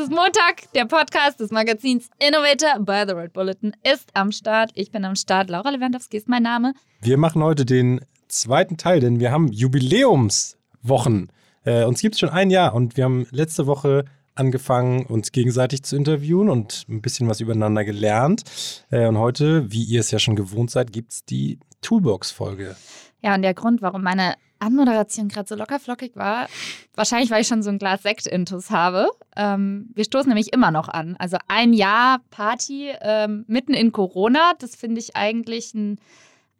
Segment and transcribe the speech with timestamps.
[0.00, 4.70] Es ist Montag, der Podcast des Magazins Innovator by the Red Bulletin ist am Start.
[4.72, 5.50] Ich bin am Start.
[5.50, 6.72] Laura Lewandowski ist mein Name.
[7.02, 11.30] Wir machen heute den zweiten Teil, denn wir haben Jubiläumswochen.
[11.64, 15.82] Äh, uns gibt es schon ein Jahr und wir haben letzte Woche angefangen, uns gegenseitig
[15.82, 18.44] zu interviewen und ein bisschen was übereinander gelernt.
[18.90, 22.74] Äh, und heute, wie ihr es ja schon gewohnt seid, gibt es die Toolbox-Folge.
[23.20, 26.48] Ja, und der Grund, warum meine Anmoderation gerade so lockerflockig war,
[26.94, 29.08] wahrscheinlich, weil ich schon so ein Glas Sekt-Intus habe.
[29.36, 31.16] Ähm, wir stoßen nämlich immer noch an.
[31.18, 35.98] Also ein Jahr Party ähm, mitten in Corona, das finde ich eigentlich ein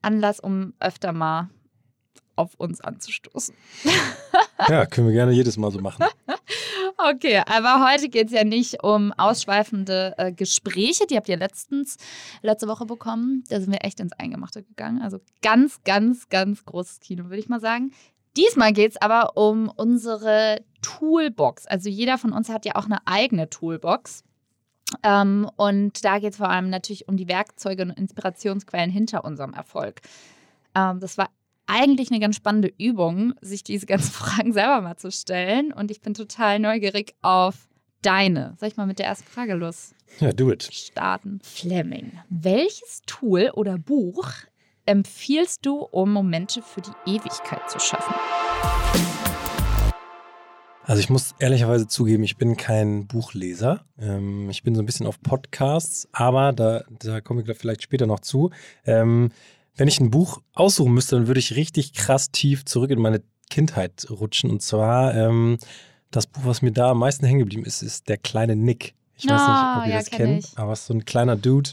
[0.03, 1.51] Anlass, um öfter mal
[2.37, 3.55] auf uns anzustoßen.
[4.69, 6.05] Ja, können wir gerne jedes Mal so machen.
[7.09, 11.07] Okay, aber heute geht es ja nicht um ausschweifende äh, Gespräche.
[11.07, 11.97] Die habt ihr letztens,
[12.43, 13.43] letzte Woche bekommen.
[13.49, 15.01] Da sind wir echt ins Eingemachte gegangen.
[15.01, 17.93] Also ganz, ganz, ganz großes Kino, würde ich mal sagen.
[18.37, 21.67] Diesmal geht es aber um unsere Toolbox.
[21.67, 24.23] Also jeder von uns hat ja auch eine eigene Toolbox.
[25.03, 29.55] Ähm, und da geht es vor allem natürlich um die Werkzeuge und Inspirationsquellen hinter unserem
[29.55, 30.03] Erfolg.
[30.75, 31.31] Ähm, das war
[31.71, 35.73] eigentlich eine ganz spannende Übung, sich diese ganzen Fragen selber mal zu stellen.
[35.73, 37.69] Und ich bin total neugierig auf
[38.03, 38.55] deine.
[38.59, 39.95] Soll ich mal mit der ersten Frage los?
[40.19, 40.69] Ja, do it.
[40.73, 41.41] Starten.
[41.43, 44.27] Fleming, welches Tool oder Buch
[44.87, 48.15] empfiehlst du, um Momente für die Ewigkeit zu schaffen?
[50.83, 53.85] Also ich muss ehrlicherweise zugeben, ich bin kein Buchleser.
[54.01, 58.09] Ähm, ich bin so ein bisschen auf Podcasts, aber da, da komme ich vielleicht später
[58.09, 58.51] noch zu.
[59.81, 63.23] Wenn ich ein Buch aussuchen müsste, dann würde ich richtig krass tief zurück in meine
[63.49, 64.51] Kindheit rutschen.
[64.51, 65.57] Und zwar ähm,
[66.11, 68.93] das Buch, was mir da am meisten hängen geblieben ist, ist Der kleine Nick.
[69.17, 70.59] Ich weiß nicht, ob ihr ja, das kenn kennt, ich.
[70.59, 71.71] aber es ist so ein kleiner Dude,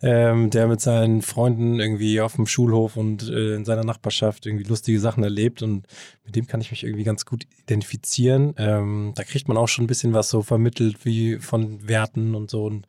[0.00, 4.64] ähm, der mit seinen Freunden irgendwie auf dem Schulhof und äh, in seiner Nachbarschaft irgendwie
[4.64, 5.88] lustige Sachen erlebt und
[6.24, 8.54] mit dem kann ich mich irgendwie ganz gut identifizieren.
[8.58, 12.48] Ähm, da kriegt man auch schon ein bisschen was so vermittelt wie von Werten und
[12.48, 12.86] so und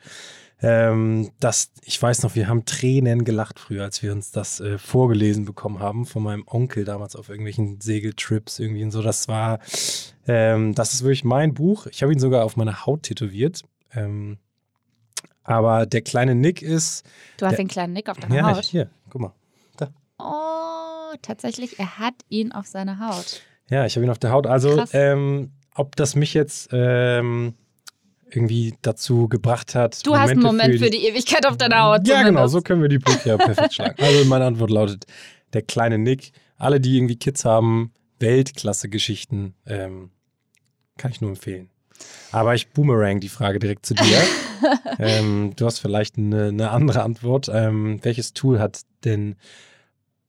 [0.61, 4.77] ähm, das, ich weiß noch, wir haben Tränen gelacht früher, als wir uns das äh,
[4.77, 9.01] vorgelesen bekommen haben von meinem Onkel damals auf irgendwelchen Segeltrips irgendwie und so.
[9.01, 9.59] Das war,
[10.27, 11.87] ähm, das ist wirklich mein Buch.
[11.87, 13.61] Ich habe ihn sogar auf meiner Haut tätowiert.
[13.93, 14.37] Ähm,
[15.43, 17.03] aber der kleine Nick ist.
[17.37, 18.63] Du hast Der- den kleinen Nick auf deiner Ja, Haut.
[18.63, 19.33] hier, guck mal.
[20.23, 23.41] Oh, tatsächlich, er hat ihn auf seiner Haut.
[23.71, 24.45] Ja, ich habe ihn auf der Haut.
[24.45, 27.55] Also, ähm, ob das mich jetzt ähm,
[28.35, 30.05] irgendwie dazu gebracht hat.
[30.05, 32.07] Du hast einen Moment für für die Ewigkeit auf deiner Haut.
[32.07, 33.95] Ja, genau, so können wir die Brücke ja perfekt schlagen.
[34.01, 35.05] Also meine Antwort lautet,
[35.53, 36.31] der kleine Nick.
[36.57, 40.11] Alle, die irgendwie Kids haben, Weltklasse-Geschichten, ähm,
[40.97, 41.69] kann ich nur empfehlen.
[42.31, 44.21] Aber ich boomerang die Frage direkt zu dir.
[44.99, 47.49] ähm, du hast vielleicht eine, eine andere Antwort.
[47.53, 49.35] Ähm, welches Tool hat denn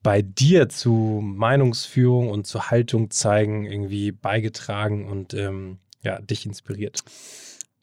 [0.03, 7.01] bei dir zu Meinungsführung und zu Haltung zeigen irgendwie beigetragen und ähm, ja, dich inspiriert?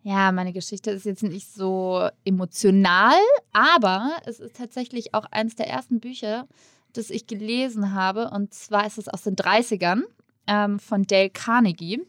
[0.09, 3.19] Ja, meine Geschichte ist jetzt nicht so emotional,
[3.53, 6.47] aber es ist tatsächlich auch eines der ersten Bücher,
[6.93, 8.31] das ich gelesen habe.
[8.31, 10.01] Und zwar ist es aus den 30ern
[10.47, 12.01] ähm, von Dale Carnegie.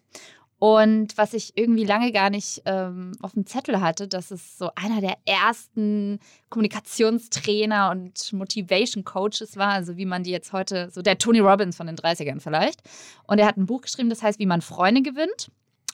[0.59, 4.71] Und was ich irgendwie lange gar nicht ähm, auf dem Zettel hatte, dass es so
[4.77, 11.03] einer der ersten Kommunikationstrainer und Motivation Coaches war, also wie man die jetzt heute, so
[11.03, 12.81] der Tony Robbins von den 30ern vielleicht.
[13.27, 15.51] Und er hat ein Buch geschrieben, das heißt, wie man Freunde gewinnt.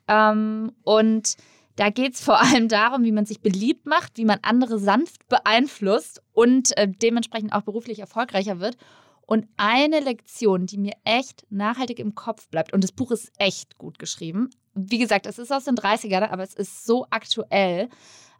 [0.07, 1.37] Ähm, und
[1.77, 5.29] da geht es vor allem darum, wie man sich beliebt macht, wie man andere sanft
[5.29, 8.77] beeinflusst und äh, dementsprechend auch beruflich erfolgreicher wird.
[9.27, 13.77] Und eine Lektion, die mir echt nachhaltig im Kopf bleibt, und das Buch ist echt
[13.77, 14.51] gut geschrieben.
[14.75, 17.89] Wie gesagt, es ist aus den 30ern, aber es ist so aktuell.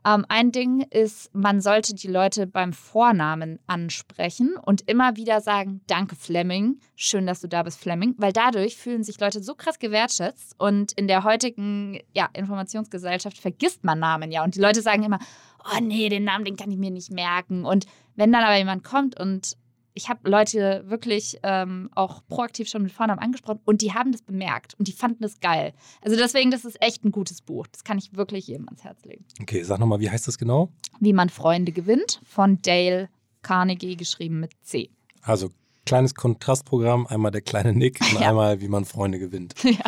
[0.07, 5.81] Ähm, ein Ding ist, man sollte die Leute beim Vornamen ansprechen und immer wieder sagen,
[5.89, 9.81] danke Fleming, schön, dass du da bist, Fleming, weil dadurch fühlen sich Leute so krass
[9.81, 14.45] gewertschätzt und in der heutigen ja, Informationsgesellschaft vergisst man Namen ja.
[14.45, 15.19] Und die Leute sagen immer,
[15.65, 17.65] oh nee, den Namen, den kann ich mir nicht merken.
[17.65, 19.57] Und wenn dann aber jemand kommt und
[19.97, 24.23] ich habe Leute wirklich ähm, auch proaktiv schon mit Vornamen angesprochen und die haben das
[24.23, 25.73] bemerkt und die fanden das geil.
[26.03, 27.67] Also deswegen, das ist echt ein gutes Buch.
[27.67, 29.25] Das kann ich wirklich jedem ans Herz legen.
[29.41, 30.71] Okay, sag nochmal, wie heißt das genau?
[31.01, 33.09] Wie man Freunde gewinnt, von Dale
[33.43, 34.91] Carnegie, geschrieben mit C.
[35.23, 35.51] Also
[35.87, 38.29] kleines Kontrastprogramm, einmal der kleine Nick und Ja.
[38.29, 39.55] einmal, wie man Freunde gewinnt.
[39.65, 39.79] ja.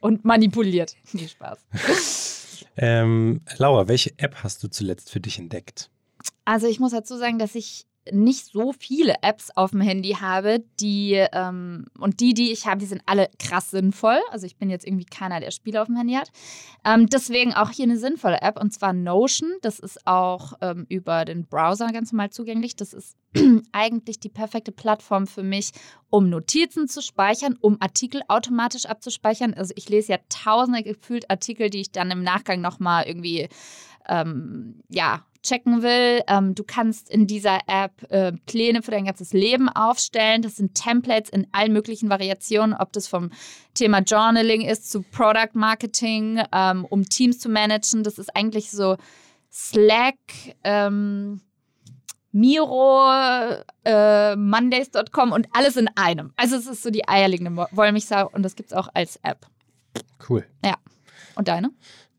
[0.00, 0.94] Und manipuliert.
[1.12, 1.58] Nee, Spaß.
[2.76, 5.90] Ähm, Laura, welche App hast du zuletzt für dich entdeckt?
[6.44, 10.62] Also ich muss dazu sagen, dass ich nicht so viele Apps auf dem Handy habe,
[10.80, 14.18] die ähm, und die, die ich habe, die sind alle krass sinnvoll.
[14.30, 16.30] Also ich bin jetzt irgendwie keiner, der Spiele auf dem Handy hat.
[16.84, 19.50] Ähm, deswegen auch hier eine sinnvolle App und zwar Notion.
[19.62, 22.76] Das ist auch ähm, über den Browser ganz normal zugänglich.
[22.76, 23.16] Das ist
[23.72, 25.70] eigentlich die perfekte Plattform für mich,
[26.10, 29.54] um Notizen zu speichern, um Artikel automatisch abzuspeichern.
[29.54, 33.48] Also ich lese ja tausende gefühlt Artikel, die ich dann im Nachgang nochmal irgendwie
[34.08, 36.22] ähm, ja, checken will.
[36.26, 40.42] Ähm, du kannst in dieser App äh, Pläne für dein ganzes Leben aufstellen.
[40.42, 43.30] Das sind Templates in allen möglichen Variationen, ob das vom
[43.74, 48.02] Thema Journaling ist zu Product Marketing, ähm, um Teams zu managen.
[48.02, 48.96] Das ist eigentlich so
[49.52, 50.16] Slack.
[50.64, 51.40] Ähm,
[52.36, 53.12] Miro,
[53.84, 56.32] äh, Mondays.com und alles in einem.
[56.34, 59.46] Also es ist so die eierlegende Wollmilchsau und das gibt es auch als App.
[60.28, 60.44] Cool.
[60.64, 60.74] Ja.
[61.36, 61.70] Und deine?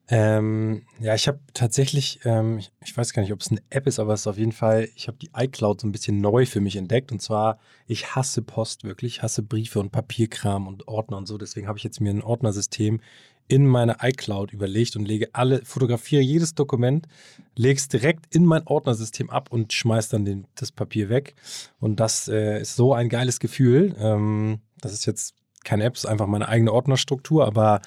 [0.07, 3.87] Ähm, ja, ich habe tatsächlich, ähm, ich, ich, weiß gar nicht, ob es eine App
[3.87, 6.45] ist, aber es ist auf jeden Fall, ich habe die iCloud so ein bisschen neu
[6.45, 7.11] für mich entdeckt.
[7.11, 7.57] Und zwar,
[7.87, 11.37] ich hasse Post wirklich, hasse Briefe und Papierkram und Ordner und so.
[11.37, 13.01] Deswegen habe ich jetzt mir ein Ordnersystem
[13.47, 17.07] in meine iCloud überlegt und lege alle, fotografiere jedes Dokument,
[17.55, 21.35] lege es direkt in mein Ordnersystem ab und schmeiße dann den, das Papier weg.
[21.79, 23.95] Und das äh, ist so ein geiles Gefühl.
[23.99, 27.81] Ähm, das ist jetzt keine App, ist einfach meine eigene Ordnerstruktur, aber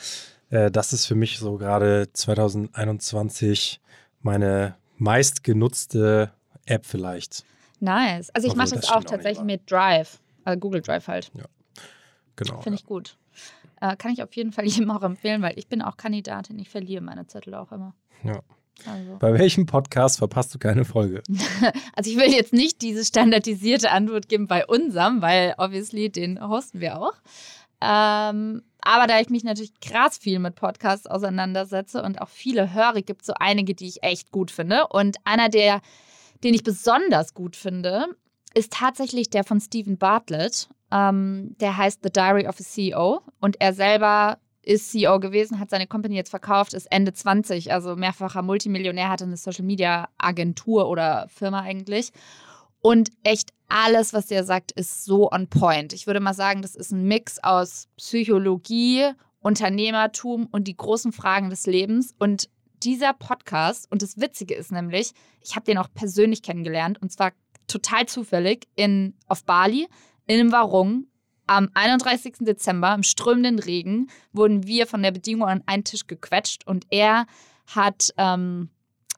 [0.50, 3.80] äh, das ist für mich so gerade 2021
[4.20, 6.32] meine meistgenutzte
[6.66, 7.44] App vielleicht.
[7.80, 8.30] Nice.
[8.30, 11.30] Also ich mache das, das auch tatsächlich mit Drive, also Google Drive halt.
[11.34, 11.44] Ja,
[12.36, 12.60] genau.
[12.60, 13.16] Finde ich gut.
[13.80, 16.58] Äh, kann ich auf jeden Fall jedem auch empfehlen, weil ich bin auch Kandidatin.
[16.58, 17.94] Ich verliere meine Zettel auch immer.
[18.24, 18.40] Ja.
[18.86, 19.16] Also.
[19.18, 21.22] Bei welchem Podcast verpasst du keine Folge?
[21.94, 26.80] also ich will jetzt nicht diese standardisierte Antwort geben bei unserem, weil obviously den hosten
[26.80, 27.14] wir auch.
[27.80, 33.02] Ähm, aber da ich mich natürlich krass viel mit Podcasts auseinandersetze und auch viele höre,
[33.02, 34.86] gibt es so einige, die ich echt gut finde.
[34.88, 35.80] Und einer der,
[36.44, 38.06] den ich besonders gut finde,
[38.54, 40.68] ist tatsächlich der von Stephen Bartlett.
[40.90, 43.20] Ähm, der heißt The Diary of a CEO.
[43.40, 47.96] Und er selber ist CEO gewesen, hat seine Company jetzt verkauft, ist Ende 20, also
[47.96, 52.12] mehrfacher Multimillionär, hatte eine Social Media Agentur oder Firma eigentlich.
[52.80, 55.92] Und echt alles, was der sagt, ist so on point.
[55.92, 59.10] Ich würde mal sagen, das ist ein Mix aus Psychologie,
[59.40, 62.14] Unternehmertum und die großen Fragen des Lebens.
[62.18, 62.48] Und
[62.82, 67.32] dieser Podcast, und das Witzige ist nämlich, ich habe den auch persönlich kennengelernt und zwar
[67.66, 69.88] total zufällig in, auf Bali,
[70.26, 71.06] in einem Warung.
[71.46, 72.36] Am 31.
[72.40, 77.26] Dezember, im strömenden Regen, wurden wir von der Bedingung an einen Tisch gequetscht und er
[77.66, 78.70] hat ähm,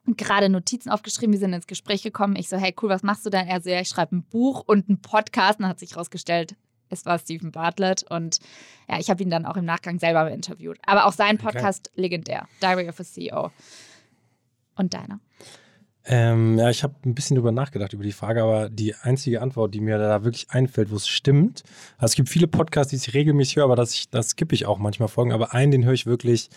[0.06, 2.36] gerade Notizen aufgeschrieben, wir sind ins Gespräch gekommen.
[2.36, 3.46] Ich so, hey, cool, was machst du denn?
[3.46, 5.58] Er so, ja, ich schreibe ein Buch und einen Podcast.
[5.58, 6.56] Und dann hat sich herausgestellt,
[6.88, 8.04] es war Stephen Bartlett.
[8.10, 8.38] Und
[8.88, 10.78] ja, ich habe ihn dann auch im Nachgang selber interviewt.
[10.84, 12.00] Aber auch sein Podcast okay.
[12.00, 13.50] legendär, Diary of a CEO.
[14.76, 15.20] Und deiner?
[16.04, 19.74] Ähm, ja, ich habe ein bisschen drüber nachgedacht über die Frage, aber die einzige Antwort,
[19.74, 21.62] die mir da wirklich einfällt, wo es stimmt,
[21.98, 24.78] also es gibt viele Podcasts, die ich regelmäßig höre, aber das, das skippe ich auch
[24.78, 26.48] manchmal Folgen, aber einen, den höre ich wirklich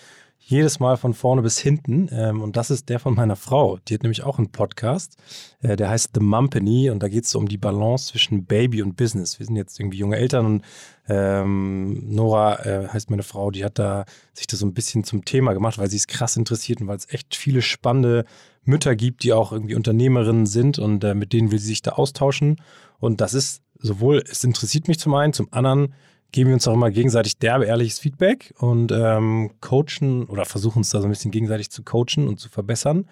[0.45, 2.09] jedes Mal von vorne bis hinten.
[2.11, 3.77] Ähm, und das ist der von meiner Frau.
[3.87, 5.17] Die hat nämlich auch einen Podcast.
[5.61, 8.81] Äh, der heißt The Mumpany und da geht es so um die Balance zwischen Baby
[8.81, 9.39] und Business.
[9.39, 10.65] Wir sind jetzt irgendwie junge Eltern und
[11.07, 15.25] ähm, Nora äh, heißt meine Frau, die hat da sich das so ein bisschen zum
[15.25, 18.25] Thema gemacht, weil sie es krass interessiert und weil es echt viele spannende
[18.63, 21.91] Mütter gibt, die auch irgendwie Unternehmerinnen sind und äh, mit denen will sie sich da
[21.91, 22.57] austauschen.
[22.99, 25.93] Und das ist sowohl, es interessiert mich zum einen, zum anderen
[26.33, 30.89] geben wir uns auch immer gegenseitig derbe, ehrliches Feedback und ähm, coachen oder versuchen uns
[30.89, 33.05] da so ein bisschen gegenseitig zu coachen und zu verbessern.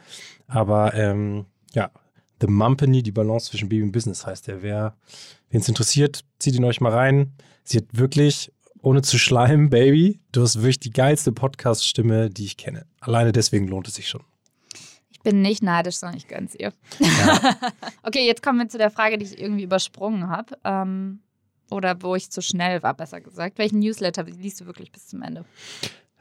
[0.47, 1.91] Aber ähm, ja,
[2.41, 4.63] The Mumpany, die Balance zwischen Baby und Business heißt der.
[4.63, 4.95] Wer
[5.51, 7.33] es interessiert, zieht ihn euch mal rein.
[7.63, 8.51] Sie hat wirklich,
[8.81, 12.87] ohne zu schleimen, Baby, du hast wirklich die geilste Podcast-Stimme, die ich kenne.
[12.99, 14.23] Alleine deswegen lohnt es sich schon.
[15.11, 16.73] Ich bin nicht neidisch, sondern ich gönn's ihr.
[16.97, 17.57] Ja.
[18.03, 20.57] okay, jetzt kommen wir zu der Frage, die ich irgendwie übersprungen habe.
[20.63, 21.19] Ähm,
[21.71, 23.57] oder wo ich zu schnell war, besser gesagt.
[23.57, 25.45] Welchen Newsletter liest du wirklich bis zum Ende?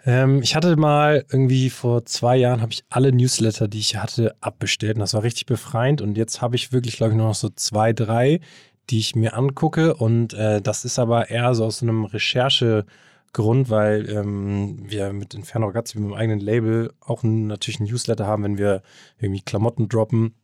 [0.05, 4.35] Ähm, ich hatte mal irgendwie vor zwei Jahren habe ich alle Newsletter, die ich hatte,
[4.41, 4.97] abbestellt.
[4.97, 6.01] Und das war richtig befreiend.
[6.01, 8.41] Und jetzt habe ich wirklich, glaube ich, nur noch so zwei, drei,
[8.89, 9.95] die ich mir angucke.
[9.95, 15.67] Und äh, das ist aber eher so aus einem Recherchegrund, weil ähm, wir mit Inferno
[15.67, 18.83] Ragazzi, mit dem eigenen Label, auch natürlich ein Newsletter haben, wenn wir
[19.19, 20.35] irgendwie Klamotten droppen.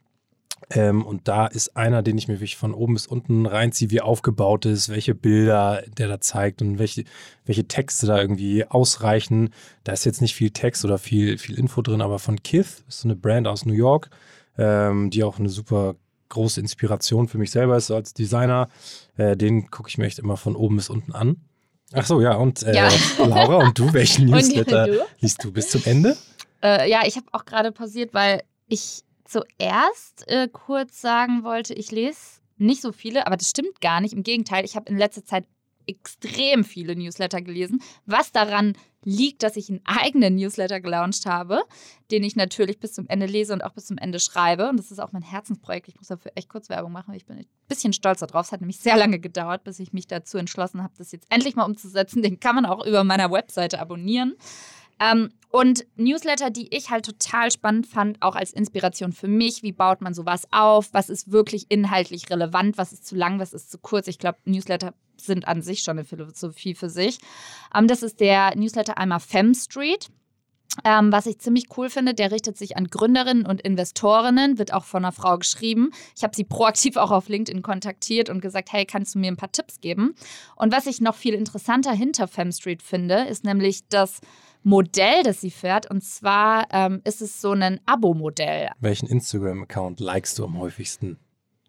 [0.71, 4.01] Ähm, und da ist einer, den ich mir wirklich von oben bis unten reinziehe, wie
[4.01, 7.05] aufgebaut ist, welche Bilder der da zeigt und welche,
[7.45, 9.51] welche Texte da irgendwie ausreichen.
[9.85, 13.01] Da ist jetzt nicht viel Text oder viel, viel Info drin, aber von Kith, ist
[13.01, 14.11] so eine Brand aus New York,
[14.59, 15.95] ähm, die auch eine super
[16.29, 18.69] große Inspiration für mich selber ist als Designer.
[19.17, 21.37] Äh, den gucke ich mir echt immer von oben bis unten an.
[21.93, 22.89] Ach so, ja, und äh, ja.
[23.19, 25.07] Laura, und du, welchen Newsletter du?
[25.21, 26.17] liest du bis zum Ende?
[26.63, 31.91] Äh, ja, ich habe auch gerade pausiert, weil ich zuerst äh, kurz sagen wollte, ich
[31.91, 34.15] lese nicht so viele, aber das stimmt gar nicht.
[34.15, 35.47] Im Gegenteil, ich habe in letzter Zeit
[35.87, 41.63] extrem viele Newsletter gelesen, was daran liegt, dass ich einen eigenen Newsletter gelauncht habe,
[42.11, 44.69] den ich natürlich bis zum Ende lese und auch bis zum Ende schreibe.
[44.69, 45.87] Und das ist auch mein Herzensprojekt.
[45.87, 47.15] Ich muss dafür echt kurz Werbung machen.
[47.15, 48.47] Ich bin ein bisschen stolz darauf.
[48.47, 51.55] Es hat nämlich sehr lange gedauert, bis ich mich dazu entschlossen habe, das jetzt endlich
[51.55, 52.21] mal umzusetzen.
[52.21, 54.35] Den kann man auch über meiner Webseite abonnieren.
[55.01, 59.63] Ähm, und Newsletter, die ich halt total spannend fand, auch als Inspiration für mich.
[59.63, 60.93] Wie baut man sowas auf?
[60.93, 62.77] Was ist wirklich inhaltlich relevant?
[62.77, 63.39] Was ist zu lang?
[63.39, 64.07] Was ist zu kurz?
[64.09, 67.19] Ich glaube, Newsletter sind an sich schon eine Philosophie für sich.
[67.75, 70.09] Ähm, das ist der Newsletter einmal Fem Street.
[70.85, 74.85] Ähm, was ich ziemlich cool finde, der richtet sich an Gründerinnen und Investorinnen, wird auch
[74.85, 75.91] von einer Frau geschrieben.
[76.15, 79.39] Ich habe sie proaktiv auch auf LinkedIn kontaktiert und gesagt, hey, kannst du mir ein
[79.39, 80.15] paar Tipps geben?
[80.55, 84.21] Und was ich noch viel interessanter hinter Fem Street finde, ist nämlich das
[84.67, 85.89] Modell, das sie fährt.
[85.89, 88.71] Und zwar ähm, ist es so ein Abo-Modell.
[88.81, 91.19] Welchen Instagram-Account likest du am häufigsten?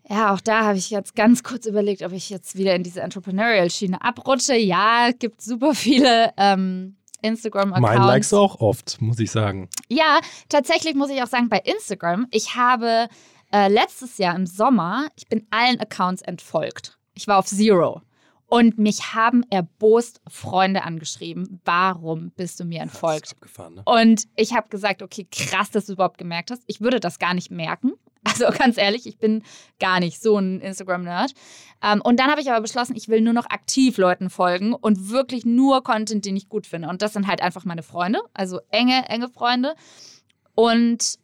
[0.10, 3.01] Ja, auch da habe ich jetzt ganz kurz überlegt, ob ich jetzt wieder in diese
[3.01, 4.56] Entrepreneurial-Schiene abrutsche.
[4.56, 7.82] Ja, es gibt super viele ähm, Instagram-Accounts.
[7.88, 9.70] Mein likes auch oft, muss ich sagen.
[9.89, 13.10] Ja, tatsächlich muss ich auch sagen, bei Instagram, ich habe
[13.54, 16.98] äh, letztes Jahr im Sommer, ich bin allen Accounts entfolgt.
[17.13, 18.01] Ich war auf Zero.
[18.50, 23.36] Und mich haben erbost Freunde angeschrieben, warum bist du mir entfolgt?
[23.58, 23.82] Ne?
[23.84, 26.63] Und ich habe gesagt, okay, krass, dass du überhaupt gemerkt hast.
[26.66, 27.94] Ich würde das gar nicht merken.
[28.24, 29.42] Also ganz ehrlich, ich bin
[29.80, 31.34] gar nicht so ein Instagram-Nerd.
[31.82, 35.10] Ähm, und dann habe ich aber beschlossen, ich will nur noch aktiv Leuten folgen und
[35.10, 36.89] wirklich nur Content, den ich gut finde.
[36.89, 39.75] Und das sind halt einfach meine Freunde, also enge, enge Freunde.
[40.56, 41.20] Und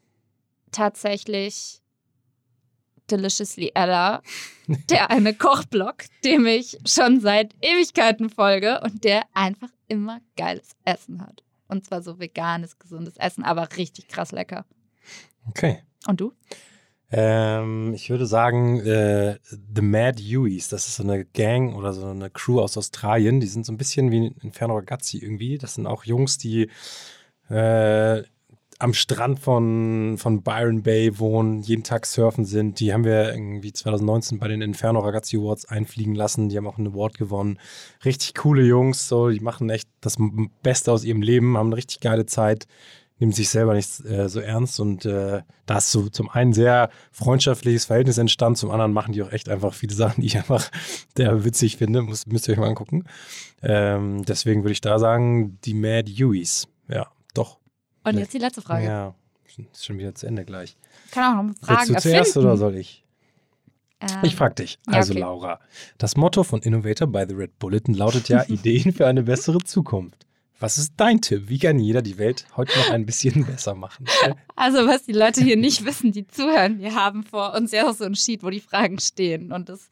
[0.72, 1.83] tatsächlich
[3.14, 4.22] Deliciously Ella,
[4.90, 11.22] der eine Kochblog, dem ich schon seit Ewigkeiten folge und der einfach immer geiles Essen
[11.22, 11.44] hat.
[11.68, 14.66] Und zwar so veganes, gesundes Essen, aber richtig krass lecker.
[15.48, 15.84] Okay.
[16.08, 16.34] Und du?
[17.12, 22.08] Ähm, ich würde sagen, äh, The Mad Hueys, das ist so eine Gang oder so
[22.08, 23.40] eine Crew aus Australien.
[23.40, 25.60] Die sind so ein bisschen wie Inferno Ragazzi irgendwie.
[25.60, 26.72] Das sind auch Jungs, die
[27.50, 28.24] äh,
[28.80, 32.80] am Strand von, von Byron Bay wohnen, jeden Tag surfen sind.
[32.80, 36.50] Die haben wir irgendwie 2019 bei den Inferno Ragazzi Awards einfliegen lassen.
[36.50, 37.60] Die haben auch einen Award gewonnen.
[38.06, 40.18] Richtig coole Jungs, so, die machen echt das
[40.62, 42.68] Beste aus ihrem Leben, haben eine richtig geile Zeit
[43.24, 46.90] nehmen sich selber nicht äh, so ernst und äh, da ist so zum einen sehr
[47.12, 50.70] freundschaftliches Verhältnis entstanden, zum anderen machen die auch echt einfach viele Sachen, die ich einfach
[51.18, 53.06] der witzig finde, Muss, müsst ihr euch mal angucken.
[53.62, 56.68] Ähm, deswegen würde ich da sagen, die Mad Hueys.
[56.90, 57.60] Ja, doch.
[58.04, 58.86] Und jetzt die letzte Frage.
[58.86, 59.16] Ja,
[59.58, 60.76] ist schon wieder zu Ende gleich.
[61.12, 63.04] Kann auch noch Fragen Willst du zuerst oder soll ich?
[64.02, 64.80] Ähm, ich frage dich.
[64.86, 65.22] Also, ja, okay.
[65.22, 65.60] Laura,
[65.98, 70.26] das Motto von Innovator by the Red Bulletin lautet ja Ideen für eine bessere Zukunft.
[70.60, 71.50] Was ist dein Tipp?
[71.50, 74.06] Wie kann jeder die Welt heute noch ein bisschen besser machen?
[74.56, 77.94] Also, was die Leute hier nicht wissen, die zuhören, wir haben vor uns ja auch
[77.94, 79.52] so ein Sheet, wo die Fragen stehen.
[79.52, 79.90] Und das,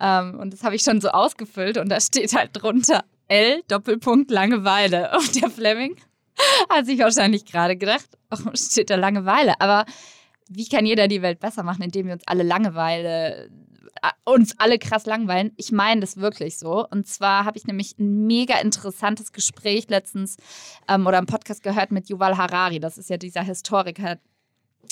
[0.00, 5.12] ähm, das habe ich schon so ausgefüllt und da steht halt drunter L Doppelpunkt Langeweile.
[5.18, 5.96] Und der Fleming
[6.68, 9.60] hat sich wahrscheinlich gerade gedacht, oh, steht da Langeweile.
[9.60, 9.84] Aber
[10.48, 13.50] wie kann jeder die Welt besser machen, indem wir uns alle Langeweile
[14.24, 15.52] uns alle krass langweilen.
[15.56, 16.86] Ich meine das wirklich so.
[16.88, 20.36] Und zwar habe ich nämlich ein mega interessantes Gespräch letztens
[20.88, 22.80] ähm, oder im Podcast gehört mit Yuval Harari.
[22.80, 24.18] Das ist ja dieser Historiker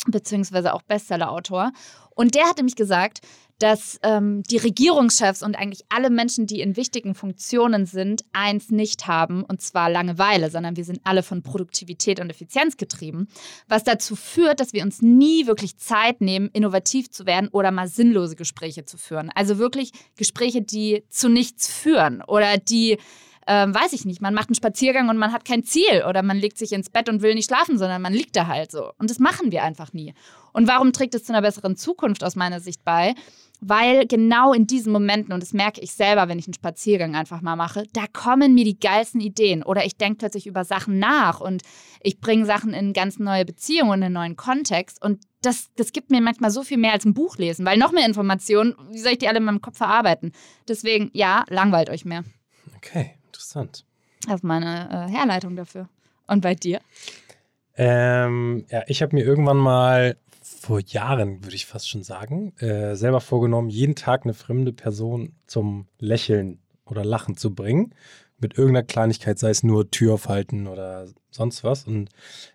[0.07, 1.73] beziehungsweise auch Bestsellerautor.
[2.17, 3.21] Und der hatte mich gesagt,
[3.59, 9.07] dass ähm, die Regierungschefs und eigentlich alle Menschen, die in wichtigen Funktionen sind, eins nicht
[9.07, 13.29] haben, und zwar Langeweile, sondern wir sind alle von Produktivität und Effizienz getrieben,
[13.69, 17.89] was dazu führt, dass wir uns nie wirklich Zeit nehmen, innovativ zu werden oder mal
[17.89, 19.31] sinnlose Gespräche zu führen.
[19.35, 22.99] Also wirklich Gespräche, die zu nichts führen oder die
[23.47, 26.37] ähm, weiß ich nicht, man macht einen Spaziergang und man hat kein Ziel oder man
[26.37, 28.91] legt sich ins Bett und will nicht schlafen, sondern man liegt da halt so.
[28.99, 30.15] Und das machen wir einfach nie.
[30.53, 33.15] Und warum trägt es zu einer besseren Zukunft aus meiner Sicht bei?
[33.61, 37.41] Weil genau in diesen Momenten, und das merke ich selber, wenn ich einen Spaziergang einfach
[37.41, 39.63] mal mache, da kommen mir die geilsten Ideen.
[39.63, 41.63] Oder ich denke plötzlich über Sachen nach und
[42.03, 45.03] ich bringe Sachen in ganz neue Beziehungen, in einen neuen Kontext.
[45.03, 47.93] Und das, das gibt mir manchmal so viel mehr als ein Buch lesen, weil noch
[47.93, 50.33] mehr Informationen, wie soll ich die alle in meinem Kopf verarbeiten?
[50.69, 52.25] Deswegen, ja, langweilt euch mehr.
[52.77, 53.15] Okay,
[53.47, 53.85] interessant.
[54.27, 55.89] Das ist meine äh, Herleitung dafür.
[56.27, 56.81] Und bei dir?
[57.77, 62.97] Ähm, ja, ich habe mir irgendwann mal vor Jahren, würde ich fast schon sagen, äh,
[62.97, 67.95] selber vorgenommen, jeden Tag eine fremde Person zum Lächeln oder Lachen zu bringen.
[68.39, 71.85] Mit irgendeiner Kleinigkeit, sei es nur Tür aufhalten oder sonst was.
[71.85, 72.11] Und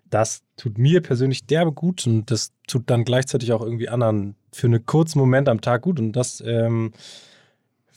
[0.10, 4.68] das tut mir persönlich derbe gut und das tut dann gleichzeitig auch irgendwie anderen für
[4.68, 6.00] einen kurzen Moment am Tag gut.
[6.00, 6.94] Und das ähm,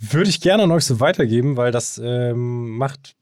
[0.01, 3.17] würde ich gerne an euch so weitergeben, weil das ähm, macht,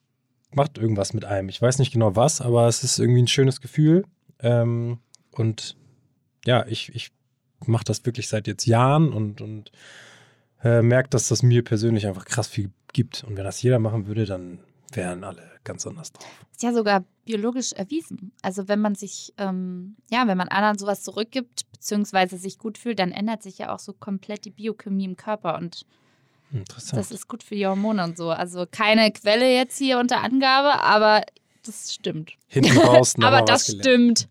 [0.52, 1.48] macht irgendwas mit einem.
[1.48, 4.04] Ich weiß nicht genau was, aber es ist irgendwie ein schönes Gefühl.
[4.40, 4.98] Ähm,
[5.32, 5.76] und
[6.44, 7.12] ja, ich, ich
[7.66, 9.70] mache das wirklich seit jetzt Jahren und, und
[10.62, 13.24] äh, merke, dass das mir persönlich einfach krass viel gibt.
[13.24, 14.58] Und wenn das jeder machen würde, dann
[14.92, 16.26] wären alle ganz anders drauf.
[16.50, 18.32] Ist ja sogar biologisch erwiesen.
[18.42, 22.98] Also wenn man sich, ähm, ja, wenn man anderen sowas zurückgibt, beziehungsweise sich gut fühlt,
[22.98, 25.86] dann ändert sich ja auch so komplett die Biochemie im Körper und
[26.52, 27.00] Interessant.
[27.00, 28.30] das ist gut für die Hormone und so.
[28.30, 31.22] Also keine Quelle jetzt hier unter Angabe, aber
[31.64, 32.32] das stimmt.
[32.48, 34.28] Hinten raus aber das stimmt.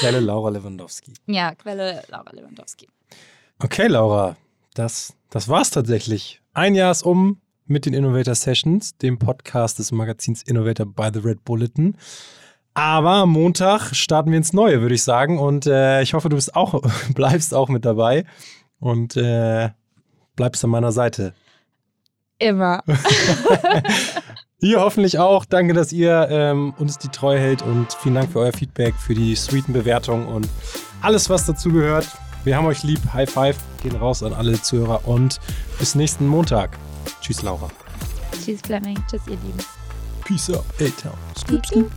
[0.00, 1.12] Quelle Laura Lewandowski.
[1.26, 2.88] Ja, Quelle Laura Lewandowski.
[3.58, 4.36] Okay, Laura,
[4.74, 6.40] das, das war's tatsächlich.
[6.52, 11.20] Ein Jahr ist um mit den Innovator Sessions, dem Podcast des Magazins Innovator by the
[11.20, 11.96] Red Bulletin.
[12.74, 15.38] Aber am Montag starten wir ins Neue, würde ich sagen.
[15.38, 16.80] Und äh, ich hoffe, du bist auch,
[17.14, 18.24] bleibst auch mit dabei
[18.80, 19.70] und äh,
[20.38, 21.34] bleibst an meiner Seite.
[22.38, 22.82] Immer.
[24.60, 25.44] Ihr hoffentlich auch.
[25.44, 29.14] Danke, dass ihr ähm, uns die Treue hält und vielen Dank für euer Feedback, für
[29.14, 30.48] die sweeten Bewertungen und
[31.00, 32.08] alles, was dazu gehört.
[32.42, 33.00] Wir haben euch lieb.
[33.12, 33.58] High Five.
[33.82, 35.38] Gehen raus an alle Zuhörer und
[35.78, 36.76] bis nächsten Montag.
[37.20, 37.68] Tschüss, Laura.
[38.44, 38.98] Tschüss, Fleming.
[39.08, 39.58] Tschüss, ihr Lieben.
[40.24, 41.18] Peace out, A-Town.
[41.36, 41.90] Scoop, scoop.